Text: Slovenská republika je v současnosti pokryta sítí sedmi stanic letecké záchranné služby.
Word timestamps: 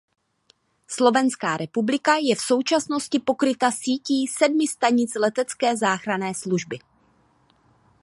Slovenská 0.95 1.57
republika 1.61 2.17
je 2.17 2.35
v 2.35 2.41
současnosti 2.41 3.19
pokryta 3.19 3.69
sítí 3.71 4.27
sedmi 4.27 4.67
stanic 4.67 5.13
letecké 5.15 5.77
záchranné 5.77 6.33
služby. 6.33 6.79